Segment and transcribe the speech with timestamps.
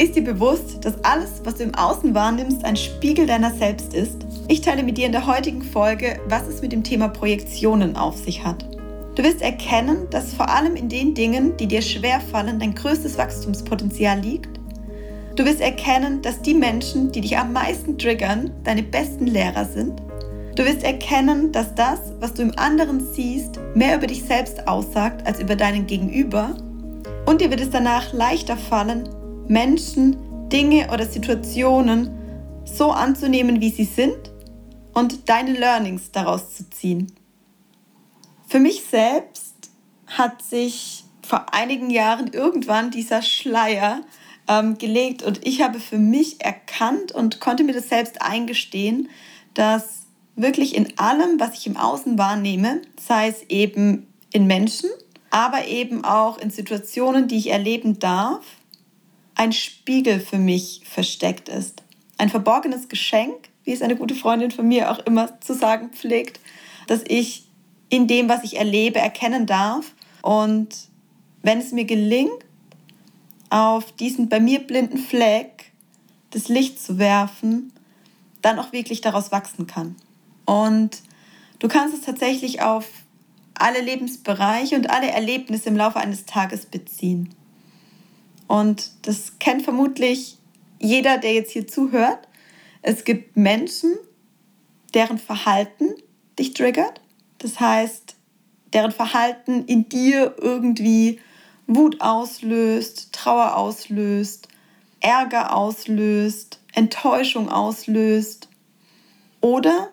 [0.00, 4.24] Ist dir bewusst, dass alles, was du im Außen wahrnimmst, ein Spiegel deiner selbst ist?
[4.48, 8.16] Ich teile mit dir in der heutigen Folge, was es mit dem Thema Projektionen auf
[8.16, 8.64] sich hat.
[9.14, 14.20] Du wirst erkennen, dass vor allem in den Dingen, die dir schwerfallen, dein größtes Wachstumspotenzial
[14.20, 14.58] liegt.
[15.36, 20.00] Du wirst erkennen, dass die Menschen, die dich am meisten triggern, deine besten Lehrer sind.
[20.56, 25.26] Du wirst erkennen, dass das, was du im anderen siehst, mehr über dich selbst aussagt
[25.26, 26.56] als über deinen Gegenüber.
[27.26, 29.06] Und dir wird es danach leichter fallen,
[29.50, 32.10] Menschen, Dinge oder Situationen
[32.64, 34.30] so anzunehmen, wie sie sind
[34.94, 37.12] und deine Learnings daraus zu ziehen.
[38.46, 39.70] Für mich selbst
[40.06, 44.02] hat sich vor einigen Jahren irgendwann dieser Schleier
[44.46, 49.08] ähm, gelegt und ich habe für mich erkannt und konnte mir das selbst eingestehen,
[49.54, 50.02] dass
[50.36, 54.90] wirklich in allem, was ich im Außen wahrnehme, sei es eben in Menschen,
[55.30, 58.44] aber eben auch in Situationen, die ich erleben darf,
[59.40, 61.82] ein Spiegel für mich versteckt ist.
[62.18, 66.40] Ein verborgenes Geschenk, wie es eine gute Freundin von mir auch immer zu sagen pflegt,
[66.88, 67.46] dass ich
[67.88, 69.94] in dem, was ich erlebe, erkennen darf.
[70.20, 70.68] Und
[71.40, 72.44] wenn es mir gelingt,
[73.48, 75.72] auf diesen bei mir blinden Fleck
[76.32, 77.72] das Licht zu werfen,
[78.42, 79.96] dann auch wirklich daraus wachsen kann.
[80.44, 81.00] Und
[81.60, 82.86] du kannst es tatsächlich auf
[83.54, 87.34] alle Lebensbereiche und alle Erlebnisse im Laufe eines Tages beziehen.
[88.50, 90.36] Und das kennt vermutlich
[90.80, 92.26] jeder, der jetzt hier zuhört.
[92.82, 93.94] Es gibt Menschen,
[94.92, 95.94] deren Verhalten
[96.36, 97.00] dich triggert.
[97.38, 98.16] Das heißt,
[98.72, 101.20] deren Verhalten in dir irgendwie
[101.68, 104.48] Wut auslöst, Trauer auslöst,
[104.98, 108.48] Ärger auslöst, Enttäuschung auslöst.
[109.40, 109.90] Oder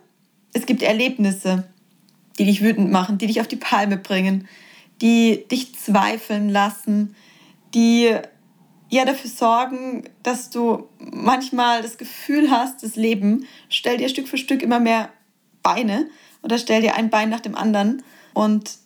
[0.54, 1.68] es gibt Erlebnisse,
[2.40, 4.48] die dich wütend machen, die dich auf die Palme bringen,
[5.00, 7.16] die dich zweifeln lassen,
[7.76, 8.18] die
[8.90, 14.38] ja dafür sorgen, dass du manchmal das Gefühl hast, das Leben stellt dir Stück für
[14.38, 15.10] Stück immer mehr
[15.62, 16.08] Beine
[16.42, 18.04] oder stellt dir ein Bein nach dem anderen
[18.34, 18.78] und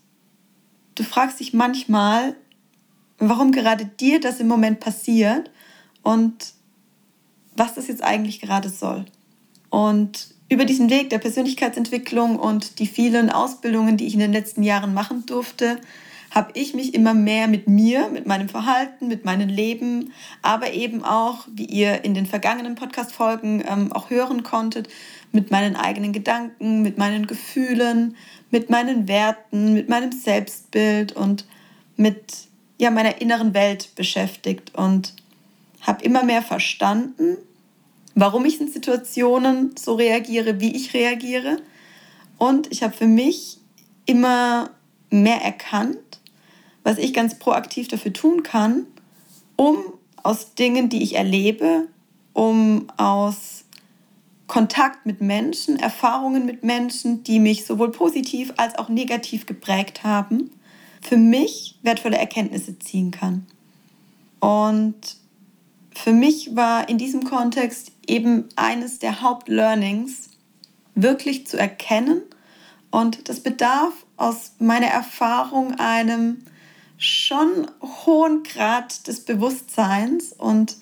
[0.95, 2.35] du fragst dich manchmal,
[3.19, 5.51] warum gerade dir das im Moment passiert
[6.01, 6.53] und
[7.55, 9.05] was das jetzt eigentlich gerade soll.
[9.69, 14.63] Und über diesen Weg der Persönlichkeitsentwicklung und die vielen Ausbildungen, die ich in den letzten
[14.63, 15.79] Jahren machen durfte,
[16.31, 21.03] habe ich mich immer mehr mit mir, mit meinem Verhalten, mit meinem Leben, aber eben
[21.03, 24.87] auch, wie ihr in den vergangenen Podcast-Folgen ähm, auch hören konntet,
[25.33, 28.15] mit meinen eigenen Gedanken, mit meinen Gefühlen,
[28.49, 31.45] mit meinen Werten, mit meinem Selbstbild und
[31.97, 32.47] mit
[32.77, 35.13] ja, meiner inneren Welt beschäftigt und
[35.81, 37.37] habe immer mehr verstanden,
[38.15, 41.57] warum ich in Situationen so reagiere, wie ich reagiere.
[42.37, 43.57] Und ich habe für mich
[44.05, 44.71] immer
[45.09, 46.20] mehr erkannt,
[46.83, 48.85] was ich ganz proaktiv dafür tun kann,
[49.55, 49.77] um
[50.23, 51.87] aus Dingen, die ich erlebe,
[52.33, 53.65] um aus
[54.47, 60.51] Kontakt mit Menschen, Erfahrungen mit Menschen, die mich sowohl positiv als auch negativ geprägt haben,
[61.01, 63.47] für mich wertvolle Erkenntnisse ziehen kann.
[64.39, 65.15] Und
[65.95, 70.29] für mich war in diesem Kontext eben eines der Hauptlearnings,
[70.95, 72.21] wirklich zu erkennen.
[72.89, 76.43] Und das bedarf aus meiner Erfahrung einem
[77.01, 80.77] schon hohen Grad des Bewusstseins und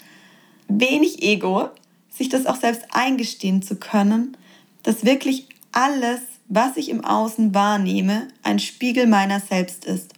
[0.68, 1.70] wenig Ego,
[2.10, 4.36] sich das auch selbst eingestehen zu können,
[4.84, 6.20] dass wirklich alles,
[6.50, 10.14] was ich im Außen wahrnehme, ein Spiegel meiner selbst ist.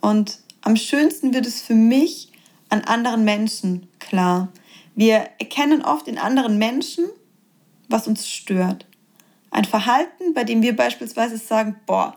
[0.00, 2.32] Und am schönsten wird es für mich
[2.70, 4.48] an anderen Menschen klar.
[4.94, 7.04] Wir erkennen oft in anderen Menschen,
[7.88, 8.86] was uns stört.
[9.50, 12.16] Ein Verhalten, bei dem wir beispielsweise sagen, boah,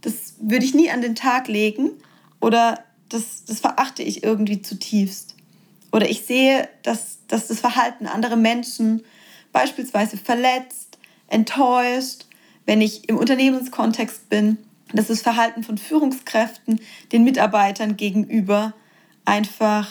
[0.00, 1.90] das würde ich nie an den Tag legen,
[2.44, 5.34] oder das, das verachte ich irgendwie zutiefst.
[5.92, 9.02] Oder ich sehe, dass, dass das Verhalten anderer Menschen
[9.50, 10.98] beispielsweise verletzt,
[11.28, 12.26] enttäuscht,
[12.66, 14.58] wenn ich im Unternehmenskontext bin,
[14.92, 16.80] dass das Verhalten von Führungskräften
[17.12, 18.74] den Mitarbeitern gegenüber
[19.24, 19.90] einfach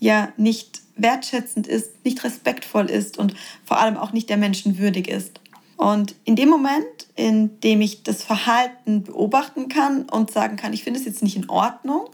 [0.00, 5.06] ja nicht wertschätzend ist, nicht respektvoll ist und vor allem auch nicht der Menschen würdig
[5.06, 5.38] ist.
[5.82, 10.84] Und in dem Moment, in dem ich das Verhalten beobachten kann und sagen kann, ich
[10.84, 12.08] finde es jetzt nicht in Ordnung,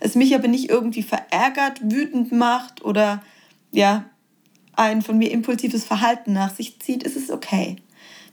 [0.00, 3.22] es mich aber nicht irgendwie verärgert, wütend macht oder
[3.72, 4.06] ja,
[4.72, 7.76] ein von mir impulsives Verhalten nach sich zieht, ist es okay.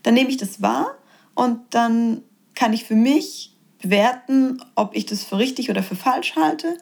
[0.04, 0.96] Dann nehme ich das wahr
[1.34, 2.22] und dann
[2.54, 6.78] kann ich für mich bewerten, ob ich das für richtig oder für falsch halte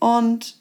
[0.00, 0.57] und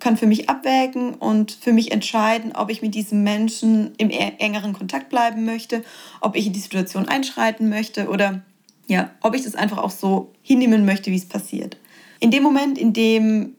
[0.00, 4.72] kann für mich abwägen und für mich entscheiden, ob ich mit diesem Menschen im engeren
[4.72, 5.84] Kontakt bleiben möchte,
[6.20, 8.42] ob ich in die Situation einschreiten möchte oder
[8.86, 11.76] ja, ob ich das einfach auch so hinnehmen möchte, wie es passiert.
[12.20, 13.54] In dem Moment, in dem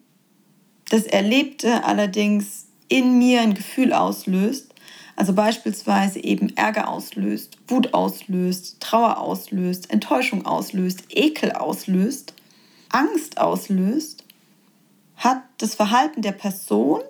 [0.89, 4.73] das Erlebte allerdings in mir ein Gefühl auslöst,
[5.15, 12.33] also beispielsweise eben Ärger auslöst, Wut auslöst, Trauer auslöst, Enttäuschung auslöst, Ekel auslöst,
[12.89, 14.18] Angst auslöst,
[15.19, 17.01] hat das Verhalten der Person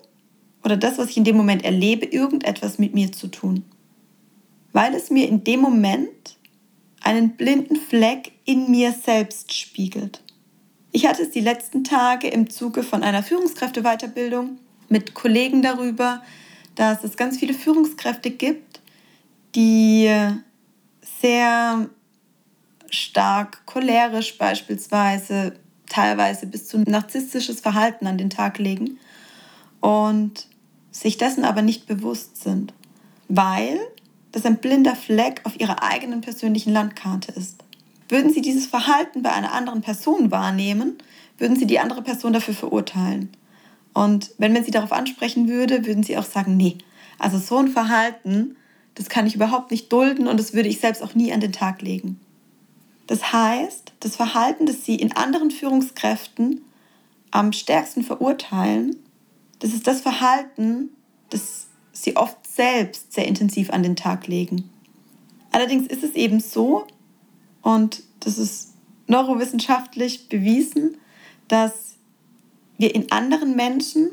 [0.64, 3.64] oder das, was ich in dem Moment erlebe, irgendetwas mit mir zu tun.
[4.74, 6.38] Weil es mir in dem Moment
[7.02, 10.22] einen blinden Fleck in mir selbst spiegelt.
[10.92, 14.58] Ich hatte es die letzten Tage im Zuge von einer Führungskräfteweiterbildung
[14.90, 16.24] mit Kollegen darüber,
[16.76, 18.82] dass es ganz viele Führungskräfte gibt,
[19.56, 20.12] die
[21.22, 21.90] sehr
[22.90, 25.54] stark cholerisch beispielsweise,
[25.90, 28.98] teilweise bis zu narzisstisches Verhalten an den Tag legen
[29.82, 30.48] und
[30.92, 32.74] sich dessen aber nicht bewusst sind,
[33.28, 33.80] weil
[34.32, 37.64] das ein blinder Fleck auf ihrer eigenen persönlichen Landkarte ist.
[38.08, 40.98] Würden Sie dieses Verhalten bei einer anderen Person wahrnehmen,
[41.38, 43.30] würden Sie die andere Person dafür verurteilen.
[43.94, 46.78] Und wenn man Sie darauf ansprechen würde, würden Sie auch sagen, nee,
[47.18, 48.56] also so ein Verhalten,
[48.96, 51.52] das kann ich überhaupt nicht dulden und das würde ich selbst auch nie an den
[51.52, 52.20] Tag legen.
[53.10, 56.62] Das heißt, das Verhalten, das Sie in anderen Führungskräften
[57.32, 58.98] am stärksten verurteilen,
[59.58, 60.90] das ist das Verhalten,
[61.32, 64.70] das Sie oft selbst sehr intensiv an den Tag legen.
[65.52, 66.86] Allerdings ist es eben so,
[67.64, 68.76] und das ist
[69.08, 70.96] neurowissenschaftlich bewiesen,
[71.48, 71.96] dass
[72.78, 74.12] wir in anderen Menschen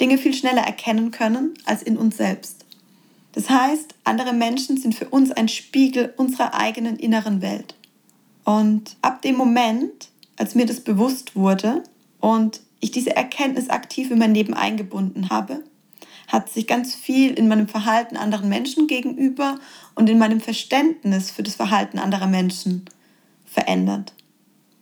[0.00, 2.64] Dinge viel schneller erkennen können als in uns selbst.
[3.32, 7.74] Das heißt, andere Menschen sind für uns ein Spiegel unserer eigenen inneren Welt.
[8.48, 10.08] Und ab dem Moment,
[10.38, 11.82] als mir das bewusst wurde
[12.18, 15.64] und ich diese Erkenntnis aktiv in mein Leben eingebunden habe,
[16.28, 19.58] hat sich ganz viel in meinem Verhalten anderen Menschen gegenüber
[19.94, 22.86] und in meinem Verständnis für das Verhalten anderer Menschen
[23.44, 24.14] verändert.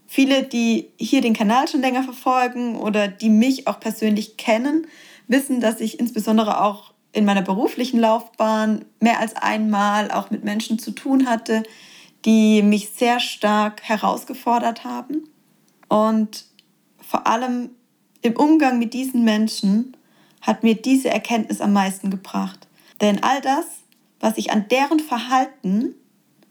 [0.06, 4.86] Viele, die hier den Kanal schon länger verfolgen oder die mich auch persönlich kennen,
[5.26, 10.78] wissen, dass ich insbesondere auch in meiner beruflichen Laufbahn mehr als einmal auch mit Menschen
[10.78, 11.64] zu tun hatte,
[12.26, 15.28] die mich sehr stark herausgefordert haben.
[15.88, 16.44] Und
[17.00, 17.70] vor allem
[18.20, 19.96] im Umgang mit diesen Menschen
[20.42, 22.66] hat mir diese Erkenntnis am meisten gebracht.
[23.00, 23.64] Denn all das,
[24.20, 25.94] was ich an deren Verhalten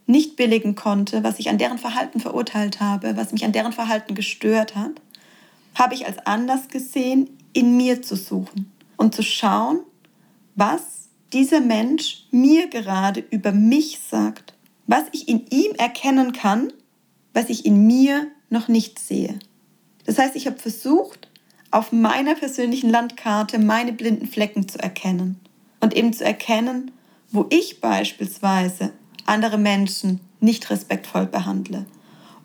[0.08, 4.16] nicht billigen konnte, was ich an deren Verhalten verurteilt habe, was mich an deren Verhalten
[4.16, 5.02] gestört hat,
[5.74, 9.80] habe ich als anders gesehen, in mir zu suchen und zu schauen,
[10.56, 14.55] was dieser Mensch mir gerade über mich sagt,
[14.88, 16.72] was ich in ihm erkennen kann,
[17.34, 19.40] was ich in mir noch nicht sehe.
[20.06, 21.30] Das heißt, ich habe versucht,
[21.72, 25.40] auf meiner persönlichen Landkarte meine blinden Flecken zu erkennen
[25.82, 26.92] und eben zu erkennen,
[27.32, 28.94] wo ich beispielsweise
[29.26, 31.86] andere Menschen nicht respektvoll behandle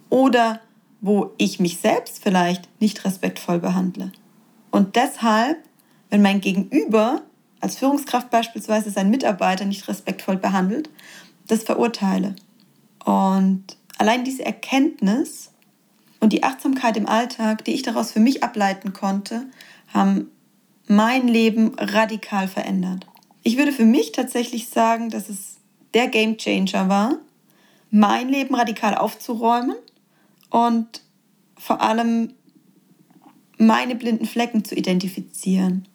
[0.08, 0.60] oder
[1.00, 4.12] wo ich mich selbst vielleicht nicht respektvoll behandle.
[4.70, 5.58] Und deshalb,
[6.10, 7.22] wenn mein Gegenüber
[7.60, 10.90] als Führungskraft beispielsweise seinen Mitarbeiter nicht respektvoll behandelt,
[11.50, 12.36] das verurteile.
[13.04, 13.64] Und
[13.98, 15.50] allein diese Erkenntnis
[16.20, 19.46] und die Achtsamkeit im Alltag, die ich daraus für mich ableiten konnte,
[19.92, 20.30] haben
[20.86, 23.06] mein Leben radikal verändert.
[23.42, 25.56] Ich würde für mich tatsächlich sagen, dass es
[25.94, 27.18] der Game Changer war,
[27.90, 29.76] mein Leben radikal aufzuräumen
[30.50, 31.02] und
[31.56, 32.34] vor allem
[33.58, 35.86] meine blinden Flecken zu identifizieren.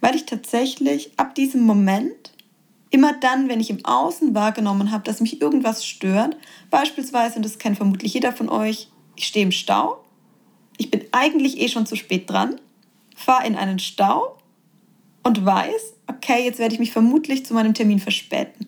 [0.00, 2.31] Weil ich tatsächlich ab diesem Moment,
[2.92, 6.36] immer dann, wenn ich im Außen wahrgenommen habe, dass mich irgendwas stört,
[6.70, 10.04] beispielsweise, und das kennt vermutlich jeder von euch, ich stehe im Stau,
[10.76, 12.60] ich bin eigentlich eh schon zu spät dran,
[13.16, 14.36] fahre in einen Stau
[15.22, 18.66] und weiß, okay, jetzt werde ich mich vermutlich zu meinem Termin verspäten.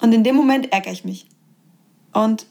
[0.00, 1.26] Und in dem Moment ärgere ich mich.
[2.12, 2.46] Und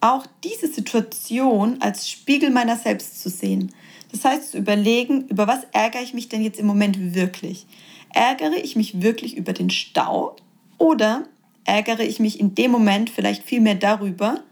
[0.00, 3.72] auch diese Situation als Spiegel meiner selbst zu sehen.
[4.12, 7.66] Das heißt zu überlegen, über was ärgere ich mich denn jetzt im Moment wirklich?
[8.14, 10.36] Ärgere ich mich wirklich über den Stau
[10.78, 11.26] oder
[11.64, 14.42] ärgere ich mich in dem Moment vielleicht viel mehr darüber,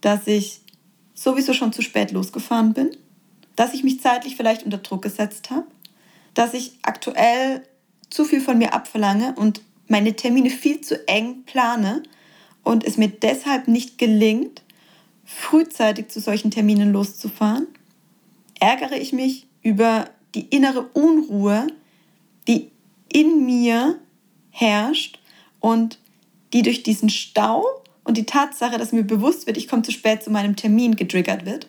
[0.00, 0.60] dass ich
[1.14, 2.90] sowieso schon zu spät losgefahren bin,
[3.54, 5.66] dass ich mich zeitlich vielleicht unter Druck gesetzt habe,
[6.34, 7.62] dass ich aktuell
[8.10, 12.02] zu viel von mir abverlange und meine Termine viel zu eng plane
[12.62, 14.62] und es mir deshalb nicht gelingt,
[15.24, 17.66] frühzeitig zu solchen Terminen loszufahren,
[18.60, 21.66] ärgere ich mich über die innere Unruhe,
[22.46, 22.70] die
[23.12, 23.98] in mir
[24.50, 25.18] herrscht
[25.66, 25.98] und
[26.52, 27.64] die durch diesen Stau
[28.04, 31.44] und die Tatsache, dass mir bewusst wird, ich komme zu spät zu meinem Termin, getriggert
[31.44, 31.68] wird.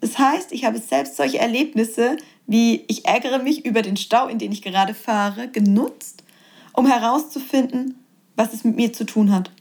[0.00, 2.16] Das heißt, ich habe selbst solche Erlebnisse
[2.50, 6.24] wie ich ärgere mich über den Stau, in den ich gerade fahre, genutzt,
[6.72, 7.94] um herauszufinden,
[8.34, 9.52] was es mit mir zu tun hat.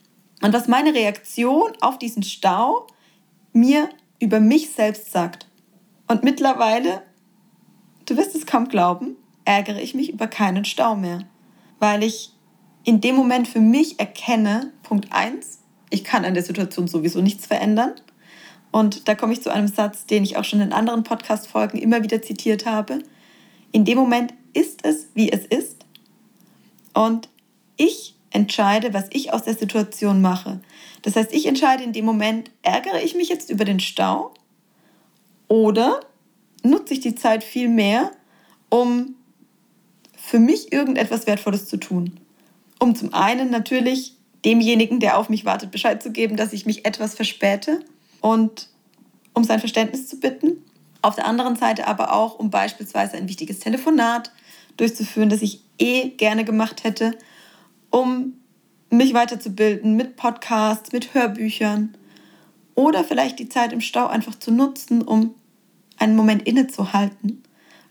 [0.41, 2.87] Und was meine Reaktion auf diesen Stau
[3.53, 5.45] mir über mich selbst sagt.
[6.07, 7.03] Und mittlerweile,
[8.07, 11.19] du wirst es kaum glauben, ärgere ich mich über keinen Stau mehr,
[11.77, 12.31] weil ich
[12.83, 15.59] in dem Moment für mich erkenne, Punkt 1,
[15.89, 17.93] ich kann an der Situation sowieso nichts verändern.
[18.71, 22.03] Und da komme ich zu einem Satz, den ich auch schon in anderen Podcast-Folgen immer
[22.03, 22.99] wieder zitiert habe.
[23.71, 25.85] In dem Moment ist es, wie es ist.
[26.93, 27.29] Und
[27.77, 30.59] ich entscheide, was ich aus der Situation mache.
[31.01, 34.33] Das heißt, ich entscheide in dem Moment, ärgere ich mich jetzt über den Stau
[35.47, 36.01] oder
[36.63, 38.11] nutze ich die Zeit viel mehr,
[38.69, 39.15] um
[40.15, 42.19] für mich irgendetwas Wertvolles zu tun.
[42.79, 46.85] Um zum einen natürlich demjenigen, der auf mich wartet, Bescheid zu geben, dass ich mich
[46.85, 47.81] etwas verspäte
[48.21, 48.69] und
[49.33, 50.63] um sein Verständnis zu bitten.
[51.01, 54.31] Auf der anderen Seite aber auch, um beispielsweise ein wichtiges Telefonat
[54.77, 57.17] durchzuführen, das ich eh gerne gemacht hätte,
[57.89, 58.33] um
[58.89, 61.95] mich weiterzubilden mit Podcasts, mit Hörbüchern
[62.75, 65.35] oder vielleicht die Zeit im Stau einfach zu nutzen, um
[65.97, 67.43] einen Moment innezuhalten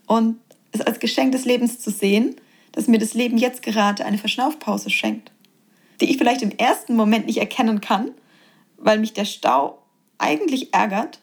[0.07, 0.39] und
[0.73, 2.37] es als Geschenk des Lebens zu sehen,
[2.73, 5.33] dass mir das Leben jetzt gerade eine Verschnaufpause schenkt,
[6.01, 8.11] die ich vielleicht im ersten Moment nicht erkennen kann,
[8.77, 9.83] weil mich der Stau
[10.19, 11.21] eigentlich ärgert.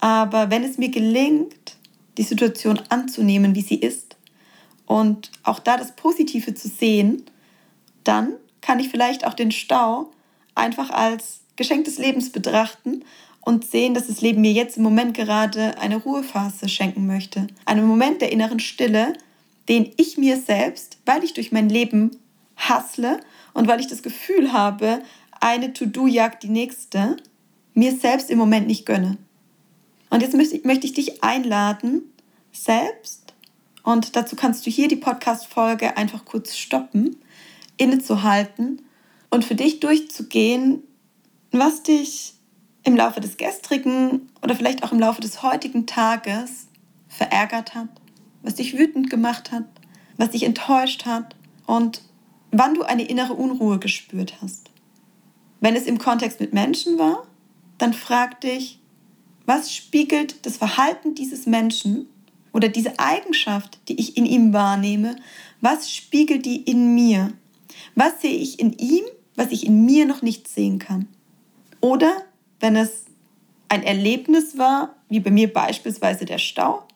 [0.00, 1.76] Aber wenn es mir gelingt,
[2.18, 4.16] die Situation anzunehmen, wie sie ist
[4.86, 7.24] und auch da das Positive zu sehen,
[8.04, 10.10] dann kann ich vielleicht auch den Stau
[10.54, 13.04] einfach als Geschenk des Lebens betrachten
[13.40, 17.46] und sehen, dass das Leben mir jetzt im Moment gerade eine Ruhephase schenken möchte.
[17.64, 19.14] Einen Moment der inneren Stille,
[19.68, 22.10] den ich mir selbst, weil ich durch mein Leben
[22.56, 23.20] hassle
[23.54, 25.02] und weil ich das Gefühl habe,
[25.40, 27.16] eine To-Do jagt die nächste,
[27.74, 29.18] mir selbst im Moment nicht gönne.
[30.10, 32.02] Und jetzt möchte möchte ich dich einladen,
[32.52, 33.32] selbst,
[33.82, 37.16] und dazu kannst du hier die Podcast-Folge einfach kurz stoppen,
[37.76, 38.82] innezuhalten
[39.30, 40.82] und für dich durchzugehen,
[41.50, 42.34] was dich
[42.84, 46.68] im Laufe des gestrigen oder vielleicht auch im Laufe des heutigen Tages
[47.08, 47.88] verärgert hat,
[48.42, 49.64] was dich wütend gemacht hat,
[50.16, 52.02] was dich enttäuscht hat und
[52.50, 54.70] wann du eine innere Unruhe gespürt hast.
[55.60, 57.26] Wenn es im Kontext mit Menschen war,
[57.78, 58.78] dann frag dich,
[59.46, 62.06] was spiegelt das Verhalten dieses Menschen
[62.52, 65.16] oder diese Eigenschaft, die ich in ihm wahrnehme,
[65.60, 67.32] was spiegelt die in mir?
[67.94, 71.08] Was sehe ich in ihm, was ich in mir noch nicht sehen kann?
[71.80, 72.22] Oder
[72.60, 73.04] wenn es
[73.68, 76.86] ein Erlebnis war, wie bei mir beispielsweise der Stau,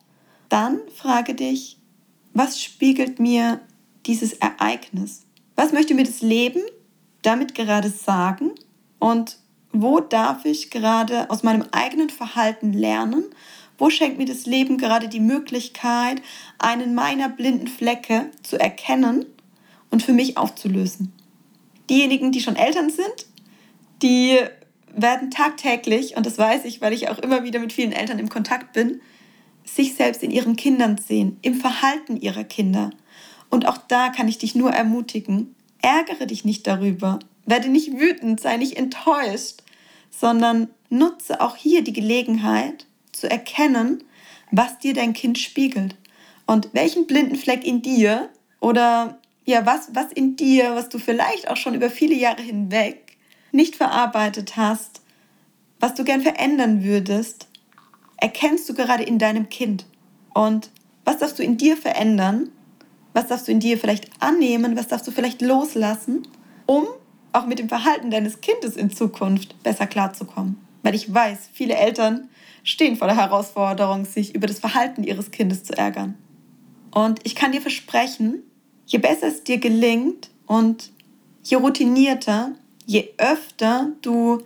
[0.49, 1.77] dann frage dich,
[2.33, 3.61] was spiegelt mir
[4.05, 5.25] dieses Ereignis?
[5.55, 6.61] Was möchte mir das Leben
[7.21, 8.51] damit gerade sagen?
[8.99, 9.37] Und
[9.71, 13.25] wo darf ich gerade aus meinem eigenen Verhalten lernen?
[13.77, 16.21] Wo schenkt mir das Leben gerade die Möglichkeit,
[16.57, 19.25] einen meiner blinden Flecke zu erkennen
[19.91, 21.13] und für mich aufzulösen?
[21.89, 23.27] Diejenigen, die schon Eltern sind,
[24.01, 24.37] die
[24.93, 28.29] werden tagtäglich, und das weiß ich, weil ich auch immer wieder mit vielen Eltern im
[28.29, 29.01] Kontakt bin,
[29.67, 32.91] sich selbst in ihren Kindern sehen, im Verhalten ihrer Kinder.
[33.49, 38.39] Und auch da kann ich dich nur ermutigen, ärgere dich nicht darüber, werde nicht wütend,
[38.39, 39.61] sei nicht enttäuscht,
[40.09, 44.03] sondern nutze auch hier die Gelegenheit zu erkennen,
[44.51, 45.95] was dir dein Kind spiegelt
[46.45, 51.49] und welchen blinden Fleck in dir oder ja, was, was in dir, was du vielleicht
[51.49, 53.17] auch schon über viele Jahre hinweg
[53.51, 55.01] nicht verarbeitet hast,
[55.79, 57.46] was du gern verändern würdest,
[58.17, 59.85] erkennst du gerade in deinem Kind.
[60.33, 60.69] Und
[61.05, 62.49] was darfst du in dir verändern?
[63.13, 64.75] Was darfst du in dir vielleicht annehmen?
[64.75, 66.27] Was darfst du vielleicht loslassen,
[66.65, 66.87] um
[67.37, 70.57] auch mit dem Verhalten deines Kindes in Zukunft besser klarzukommen.
[70.81, 72.29] Weil ich weiß, viele Eltern
[72.63, 76.15] stehen vor der Herausforderung, sich über das Verhalten ihres Kindes zu ärgern.
[76.91, 78.41] Und ich kann dir versprechen,
[78.85, 80.91] je besser es dir gelingt und
[81.43, 82.53] je routinierter,
[82.85, 84.41] je öfter du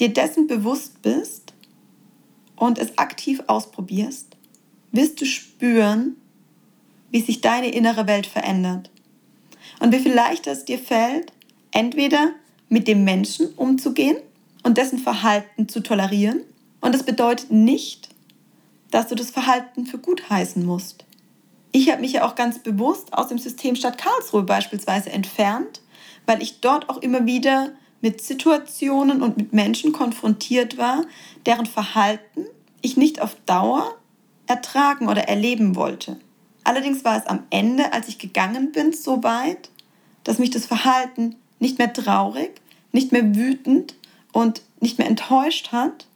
[0.00, 1.43] dir dessen bewusst bist
[2.56, 4.36] und es aktiv ausprobierst,
[4.92, 6.16] wirst du spüren,
[7.10, 8.90] wie sich deine innere Welt verändert.
[9.80, 11.32] Und wie viel leichter es dir fällt,
[11.70, 12.30] entweder
[12.68, 14.16] mit dem Menschen umzugehen
[14.62, 16.40] und dessen Verhalten zu tolerieren.
[16.80, 18.08] Und das bedeutet nicht,
[18.90, 21.04] dass du das Verhalten für gut heißen musst.
[21.72, 25.80] Ich habe mich ja auch ganz bewusst aus dem System Stadt Karlsruhe beispielsweise entfernt,
[26.26, 27.72] weil ich dort auch immer wieder
[28.04, 31.06] mit Situationen und mit Menschen konfrontiert war,
[31.46, 32.44] deren Verhalten
[32.82, 33.96] ich nicht auf Dauer
[34.46, 36.20] ertragen oder erleben wollte.
[36.64, 39.70] Allerdings war es am Ende, als ich gegangen bin, so weit,
[40.22, 42.60] dass mich das Verhalten nicht mehr traurig,
[42.92, 43.94] nicht mehr wütend
[44.32, 46.06] und nicht mehr enttäuscht hat,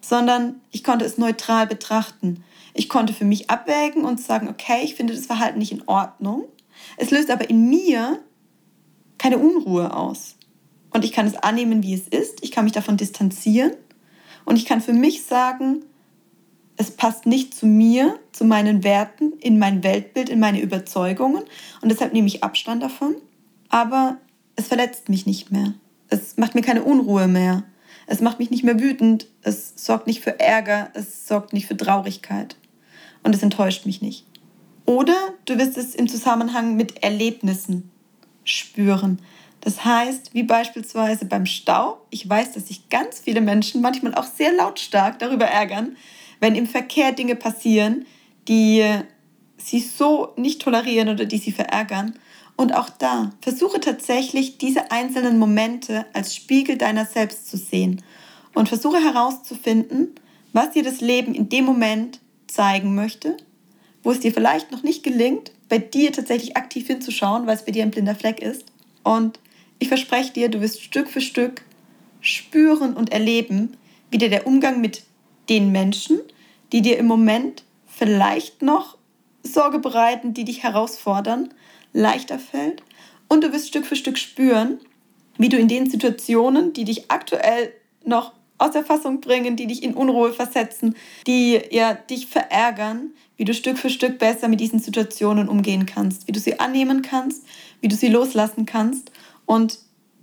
[0.00, 2.42] sondern ich konnte es neutral betrachten.
[2.72, 6.44] Ich konnte für mich abwägen und sagen, okay, ich finde das Verhalten nicht in Ordnung.
[6.96, 8.18] Es löst aber in mir
[9.18, 10.36] keine Unruhe aus.
[10.94, 12.42] Und ich kann es annehmen, wie es ist.
[12.42, 13.72] Ich kann mich davon distanzieren.
[14.44, 15.84] Und ich kann für mich sagen,
[16.76, 21.42] es passt nicht zu mir, zu meinen Werten, in mein Weltbild, in meine Überzeugungen.
[21.82, 23.16] Und deshalb nehme ich Abstand davon.
[23.68, 24.18] Aber
[24.54, 25.74] es verletzt mich nicht mehr.
[26.08, 27.64] Es macht mir keine Unruhe mehr.
[28.06, 29.26] Es macht mich nicht mehr wütend.
[29.42, 30.90] Es sorgt nicht für Ärger.
[30.94, 32.56] Es sorgt nicht für Traurigkeit.
[33.24, 34.26] Und es enttäuscht mich nicht.
[34.86, 37.90] Oder du wirst es im Zusammenhang mit Erlebnissen
[38.44, 39.18] spüren.
[39.64, 44.26] Das heißt, wie beispielsweise beim Stau, ich weiß, dass sich ganz viele Menschen manchmal auch
[44.26, 45.96] sehr lautstark darüber ärgern,
[46.38, 48.04] wenn im Verkehr Dinge passieren,
[48.46, 48.84] die
[49.56, 52.18] sie so nicht tolerieren oder die sie verärgern.
[52.56, 58.02] Und auch da, versuche tatsächlich diese einzelnen Momente als Spiegel deiner selbst zu sehen
[58.52, 60.14] und versuche herauszufinden,
[60.52, 63.38] was dir das Leben in dem Moment zeigen möchte,
[64.02, 67.72] wo es dir vielleicht noch nicht gelingt, bei dir tatsächlich aktiv hinzuschauen, weil es bei
[67.72, 68.66] dir ein blinder Fleck ist.
[69.02, 69.40] Und
[69.84, 71.60] ich verspreche dir, du wirst Stück für Stück
[72.22, 73.76] spüren und erleben,
[74.10, 75.02] wie dir der Umgang mit
[75.50, 76.20] den Menschen,
[76.72, 78.96] die dir im Moment vielleicht noch
[79.42, 81.52] Sorge bereiten, die dich herausfordern,
[81.92, 82.82] leichter fällt.
[83.28, 84.78] Und du wirst Stück für Stück spüren,
[85.36, 87.74] wie du in den Situationen, die dich aktuell
[88.06, 93.44] noch aus der Fassung bringen, die dich in Unruhe versetzen, die ja dich verärgern, wie
[93.44, 97.44] du Stück für Stück besser mit diesen Situationen umgehen kannst, wie du sie annehmen kannst,
[97.82, 99.10] wie du sie loslassen kannst
[99.46, 99.78] und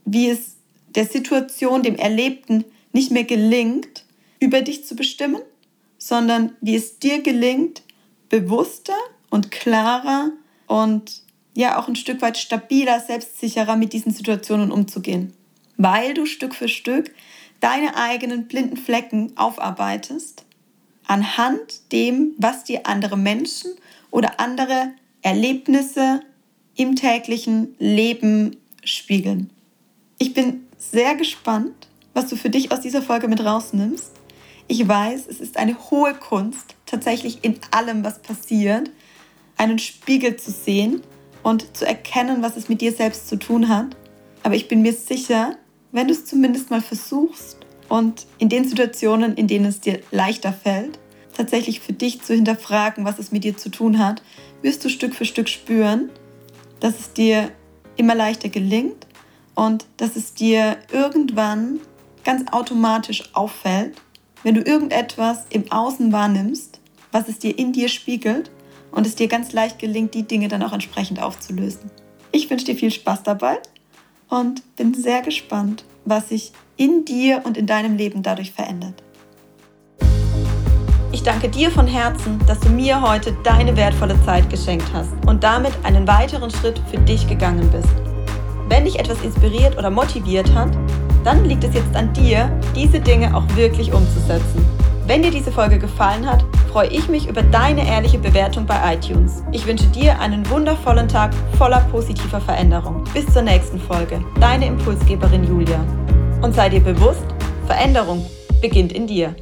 [0.06, 0.56] wie es
[0.96, 4.06] der Situation, dem Erlebten nicht mehr gelingt,
[4.40, 5.42] über dich zu bestimmen,
[5.98, 7.84] sondern wie es dir gelingt,
[8.30, 8.98] bewusster
[9.30, 10.32] und klarer
[10.68, 11.22] und
[11.56, 15.34] ja auch ein Stück weit stabiler, selbstsicherer mit diesen Situationen umzugehen.
[15.78, 17.14] Weil du Stück für Stück
[17.60, 20.46] deine eigenen blinden Flecken aufarbeitest,
[21.06, 23.72] anhand dem, was dir andere Menschen
[24.10, 26.22] oder andere Erlebnisse
[26.76, 29.50] im täglichen Leben spiegeln.
[30.18, 34.12] Ich bin sehr gespannt, was du für dich aus dieser Folge mit rausnimmst.
[34.68, 38.90] Ich weiß, es ist eine hohe Kunst, tatsächlich in allem, was passiert,
[39.58, 41.02] einen Spiegel zu sehen
[41.44, 43.96] und zu erkennen, was es mit dir selbst zu tun hat.
[44.44, 45.56] Aber ich bin mir sicher,
[45.92, 47.58] wenn du es zumindest mal versuchst
[47.90, 51.00] und in den Situationen, in denen es dir leichter fällt,
[51.36, 54.22] tatsächlich für dich zu hinterfragen, was es mit dir zu tun hat,
[54.62, 56.10] wirst du Stück für Stück spüren,
[56.80, 57.52] dass es dir
[57.98, 59.08] immer leichter gelingt
[59.56, 61.80] und dass es dir irgendwann
[62.24, 63.96] ganz automatisch auffällt,
[64.44, 66.80] wenn du irgendetwas im Außen wahrnimmst,
[67.12, 68.52] was es dir in dir spiegelt
[68.92, 71.92] und es dir ganz leicht gelingt, die Dinge dann auch entsprechend aufzulösen.
[72.32, 73.60] Ich wünsche dir viel Spaß dabei
[74.30, 79.04] und bin sehr gespannt, was sich in dir und in deinem Leben dadurch verändert.
[81.22, 85.44] Ich danke dir von Herzen, dass du mir heute deine wertvolle Zeit geschenkt hast und
[85.44, 87.94] damit einen weiteren Schritt für dich gegangen bist.
[88.70, 90.72] Wenn dich etwas inspiriert oder motiviert hat,
[91.24, 94.66] dann liegt es jetzt an dir, diese Dinge auch wirklich umzusetzen.
[95.06, 99.44] Wenn dir diese Folge gefallen hat, freue ich mich über deine ehrliche Bewertung bei iTunes.
[99.52, 103.04] Ich wünsche dir einen wundervollen Tag voller positiver Veränderung.
[103.14, 104.26] Bis zur nächsten Folge.
[104.40, 105.86] Deine Impulsgeberin Julia.
[106.42, 107.28] Und sei dir bewusst,
[107.68, 108.26] Veränderung
[108.60, 109.36] beginnt in dir.